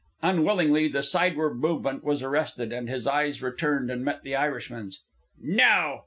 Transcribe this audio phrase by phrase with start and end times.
[0.23, 4.99] Unwillingly the sideward movement was arrested, and his eyes returned and met the Irishman's.
[5.39, 5.99] "Now!"